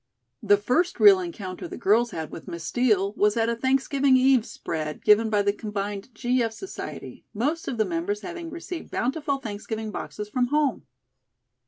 The 0.41 0.57
first 0.57 0.99
real 0.99 1.19
encounter 1.19 1.67
the 1.67 1.77
girls 1.77 2.09
had 2.09 2.31
with 2.31 2.47
Miss 2.47 2.63
Steel 2.63 3.13
was 3.13 3.37
at 3.37 3.49
a 3.49 3.55
Thanksgiving 3.55 4.17
Eve 4.17 4.47
spread 4.47 5.05
given 5.05 5.29
by 5.29 5.43
the 5.43 5.53
combined 5.53 6.09
G. 6.15 6.41
F. 6.41 6.51
Society, 6.53 7.23
most 7.35 7.67
of 7.67 7.77
the 7.77 7.85
members 7.85 8.21
having 8.21 8.49
received 8.49 8.89
bountiful 8.89 9.37
Thanksgiving 9.37 9.91
boxes 9.91 10.27
from 10.27 10.47
home. 10.47 10.87